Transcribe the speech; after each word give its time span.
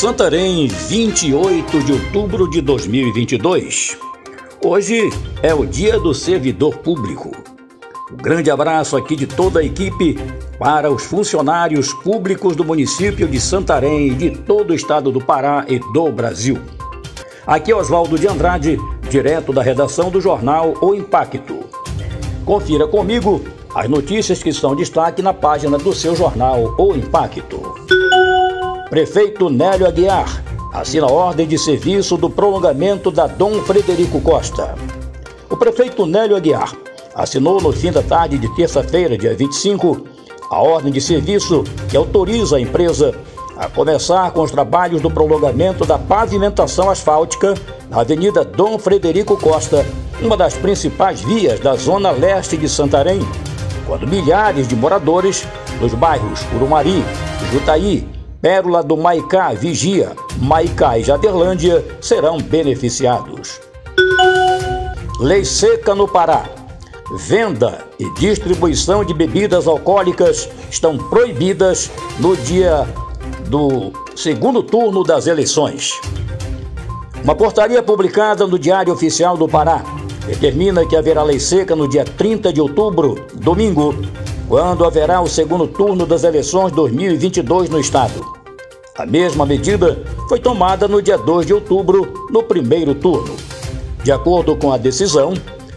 Santarém, 0.00 0.66
28 0.66 1.84
de 1.84 1.92
outubro 1.92 2.48
de 2.48 2.62
2022. 2.62 3.98
Hoje 4.64 5.10
é 5.42 5.52
o 5.52 5.66
Dia 5.66 6.00
do 6.00 6.14
Servidor 6.14 6.78
Público. 6.78 7.30
Um 8.10 8.16
grande 8.16 8.50
abraço 8.50 8.96
aqui 8.96 9.14
de 9.14 9.26
toda 9.26 9.60
a 9.60 9.62
equipe 9.62 10.18
para 10.58 10.90
os 10.90 11.04
funcionários 11.04 11.92
públicos 11.92 12.56
do 12.56 12.64
município 12.64 13.28
de 13.28 13.38
Santarém 13.38 14.06
e 14.06 14.14
de 14.14 14.30
todo 14.30 14.70
o 14.70 14.74
estado 14.74 15.12
do 15.12 15.20
Pará 15.20 15.66
e 15.68 15.78
do 15.78 16.10
Brasil. 16.10 16.58
Aqui 17.46 17.70
é 17.70 17.76
Oswaldo 17.76 18.18
de 18.18 18.26
Andrade, 18.26 18.78
direto 19.10 19.52
da 19.52 19.62
redação 19.62 20.10
do 20.10 20.18
jornal 20.18 20.78
O 20.80 20.94
Impacto. 20.94 21.60
Confira 22.46 22.88
comigo 22.88 23.44
as 23.74 23.86
notícias 23.86 24.42
que 24.42 24.48
estão 24.48 24.72
em 24.72 24.76
destaque 24.76 25.20
na 25.20 25.34
página 25.34 25.76
do 25.76 25.94
seu 25.94 26.16
jornal 26.16 26.74
O 26.78 26.94
Impacto. 26.94 27.74
Prefeito 28.90 29.48
Nélio 29.48 29.86
Aguiar 29.86 30.42
assina 30.72 31.06
ordem 31.06 31.46
de 31.46 31.56
serviço 31.56 32.16
do 32.16 32.28
prolongamento 32.28 33.08
da 33.08 33.28
Dom 33.28 33.62
Frederico 33.62 34.20
Costa. 34.20 34.74
O 35.48 35.56
prefeito 35.56 36.04
Nélio 36.04 36.36
Aguiar 36.36 36.72
assinou 37.14 37.60
no 37.60 37.72
fim 37.72 37.92
da 37.92 38.02
tarde 38.02 38.36
de 38.36 38.52
terça-feira, 38.56 39.16
dia 39.16 39.32
25, 39.32 40.04
a 40.50 40.60
ordem 40.60 40.90
de 40.90 41.00
serviço 41.00 41.62
que 41.88 41.96
autoriza 41.96 42.56
a 42.56 42.60
empresa 42.60 43.14
a 43.56 43.68
começar 43.68 44.32
com 44.32 44.42
os 44.42 44.50
trabalhos 44.50 45.00
do 45.00 45.08
prolongamento 45.08 45.86
da 45.86 45.96
pavimentação 45.96 46.90
asfáltica 46.90 47.54
na 47.88 48.00
Avenida 48.00 48.44
Dom 48.44 48.76
Frederico 48.76 49.36
Costa, 49.36 49.86
uma 50.20 50.36
das 50.36 50.54
principais 50.54 51.20
vias 51.20 51.60
da 51.60 51.76
zona 51.76 52.10
leste 52.10 52.56
de 52.56 52.68
Santarém, 52.68 53.20
quando 53.86 54.08
milhares 54.08 54.66
de 54.66 54.74
moradores 54.74 55.46
dos 55.78 55.94
bairros 55.94 56.40
Urumari, 56.56 57.04
Jutaí, 57.52 58.19
Pérola 58.40 58.82
do 58.82 58.96
Maicá, 58.96 59.52
Vigia, 59.52 60.12
Maicá 60.38 60.98
e 60.98 61.04
Jaderlândia 61.04 61.84
serão 62.00 62.38
beneficiados. 62.38 63.60
Lei 65.20 65.44
seca 65.44 65.94
no 65.94 66.08
Pará. 66.08 66.44
Venda 67.18 67.84
e 67.98 68.08
distribuição 68.14 69.04
de 69.04 69.12
bebidas 69.12 69.66
alcoólicas 69.66 70.48
estão 70.70 70.96
proibidas 70.96 71.90
no 72.18 72.34
dia 72.36 72.88
do 73.48 73.92
segundo 74.16 74.62
turno 74.62 75.02
das 75.02 75.26
eleições. 75.26 76.00
Uma 77.22 77.34
portaria 77.34 77.82
publicada 77.82 78.46
no 78.46 78.58
Diário 78.58 78.92
Oficial 78.92 79.36
do 79.36 79.46
Pará 79.46 79.82
determina 80.26 80.86
que 80.86 80.96
haverá 80.96 81.22
lei 81.22 81.38
seca 81.38 81.76
no 81.76 81.86
dia 81.86 82.04
30 82.04 82.52
de 82.52 82.60
outubro, 82.60 83.26
domingo, 83.34 83.94
quando 84.50 84.84
haverá 84.84 85.20
o 85.20 85.28
segundo 85.28 85.68
turno 85.68 86.04
das 86.04 86.24
eleições 86.24 86.72
2022 86.72 87.70
no 87.70 87.78
estado. 87.78 88.20
A 88.98 89.06
mesma 89.06 89.46
medida 89.46 90.02
foi 90.28 90.40
tomada 90.40 90.88
no 90.88 91.00
dia 91.00 91.16
2 91.16 91.46
de 91.46 91.54
outubro, 91.54 92.26
no 92.30 92.42
primeiro 92.42 92.92
turno. 92.92 93.36
De 94.02 94.10
acordo 94.10 94.56
com 94.56 94.72
a 94.72 94.76
decisão, 94.76 95.34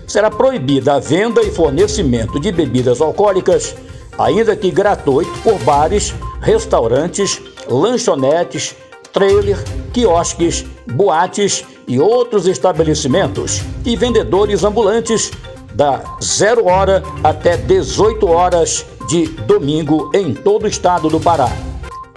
será 0.08 0.32
proibida 0.32 0.96
a 0.96 1.00
venda 1.00 1.44
e 1.44 1.52
fornecimento 1.52 2.40
de 2.40 2.52
bebidas 2.52 3.00
alcoólicas, 3.00 3.76
ainda 4.18 4.56
que 4.56 4.72
gratuito, 4.72 5.32
por 5.44 5.60
bares, 5.60 6.12
restaurantes, 6.42 7.40
lanchonetes, 7.70 8.76
trailer, 9.12 9.64
quiosques, 9.94 10.66
boates 10.92 11.64
e 11.88 12.00
outros 12.00 12.48
estabelecimentos 12.48 13.62
e 13.86 13.96
vendedores 13.96 14.64
ambulantes 14.64 15.32
da 15.74 16.02
0 16.22 16.66
hora 16.66 17.04
até 17.24 17.58
18 17.58 18.28
horas 18.28 18.86
de 19.08 19.28
domingo 19.28 20.12
em 20.14 20.34
todo 20.34 20.64
o 20.64 20.68
estado 20.68 21.10
do 21.10 21.20
Pará. 21.20 21.50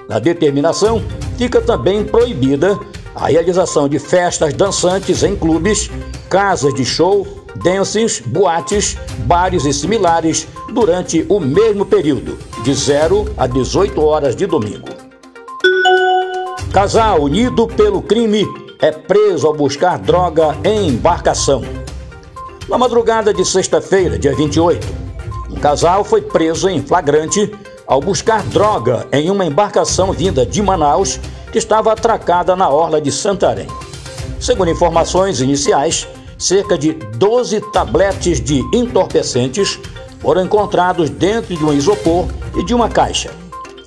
Na 0.09 0.19
determinação, 0.19 1.03
fica 1.37 1.61
também 1.61 2.05
proibida 2.05 2.79
a 3.15 3.29
realização 3.29 3.89
de 3.89 3.99
festas 3.99 4.53
dançantes 4.53 5.23
em 5.23 5.35
clubes, 5.35 5.91
casas 6.29 6.75
de 6.75 6.85
show, 6.85 7.27
dances, 7.63 8.21
boates, 8.21 8.97
bares 9.21 9.65
e 9.65 9.73
similares 9.73 10.47
durante 10.73 11.25
o 11.29 11.41
mesmo 11.41 11.87
período, 11.87 12.39
de 12.63 12.75
0 12.75 13.33
a 13.37 13.47
18 13.47 14.01
horas 14.03 14.37
de 14.37 14.47
domingo. 14.47 14.89
Casal 16.73 17.23
unido 17.23 17.67
pelo 17.67 18.03
crime 18.03 18.47
é 18.79 18.93
preso 18.93 19.47
ao 19.47 19.55
buscar 19.55 19.99
droga 19.99 20.55
em 20.63 20.89
embarcação. 20.89 21.63
Na 22.69 22.77
madrugada 22.77 23.33
de 23.33 23.45
sexta-feira, 23.45 24.19
dia 24.19 24.35
28, 24.35 24.85
um 25.53 25.55
casal 25.55 26.03
foi 26.03 26.21
preso 26.21 26.69
em 26.69 26.83
flagrante 26.83 27.53
ao 27.87 28.01
buscar 28.01 28.43
droga 28.43 29.07
em 29.13 29.31
uma 29.31 29.47
embarcação 29.47 30.13
vinda 30.13 30.45
de 30.45 30.61
Manaus 30.61 31.21
que 31.53 31.59
estava 31.59 31.93
atracada 31.93 32.57
na 32.57 32.69
orla 32.69 33.01
de 33.01 33.13
Santarém. 33.13 33.69
Segundo 34.41 34.69
informações 34.69 35.41
iniciais, 35.41 36.09
cerca 36.37 36.77
de 36.77 36.93
12 36.93 37.61
tabletes 37.71 38.41
de 38.41 38.59
entorpecentes 38.75 39.79
foram 40.19 40.45
encontrados 40.45 41.09
dentro 41.09 41.55
de 41.55 41.65
um 41.65 41.73
isopor 41.73 42.27
e 42.57 42.65
de 42.65 42.75
uma 42.75 42.89
caixa. 42.89 43.31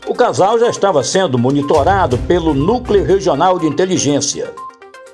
O 0.07 0.16
casal 0.16 0.57
já 0.57 0.69
estava 0.69 1.03
sendo 1.03 1.38
monitorado 1.38 2.18
pelo 2.19 2.53
Núcleo 2.53 3.03
Regional 3.03 3.59
de 3.59 3.68
Inteligência. 3.68 4.53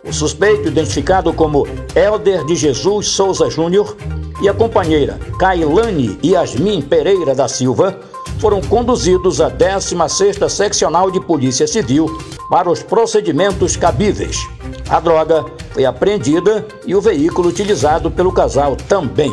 O 0.08 0.14
suspeito, 0.14 0.68
identificado 0.68 1.34
como 1.34 1.68
Elder 1.96 2.46
de 2.46 2.56
Jesus 2.56 3.08
Souza 3.08 3.50
Júnior, 3.50 3.98
e 4.42 4.50
a 4.50 4.54
companheira 4.54 5.18
Kailane 5.40 6.20
Yasmin 6.24 6.82
Pereira 6.82 7.34
da 7.34 7.48
Silva 7.48 7.98
foram 8.40 8.62
conduzidos 8.62 9.42
à 9.42 9.50
16ª 9.50 10.48
Seccional 10.50 11.10
de 11.10 11.20
Polícia 11.22 11.66
Civil 11.66 12.06
para 12.50 12.70
os 12.70 12.84
procedimentos 12.84 13.76
cabíveis. 13.76 14.48
A 14.90 15.00
droga 15.00 15.44
foi 15.72 15.86
apreendida 15.86 16.68
e 16.86 16.94
o 16.94 17.02
veículo 17.02 17.50
utilizado 17.50 18.12
pelo 18.12 18.32
casal 18.32 18.76
também. 18.76 19.32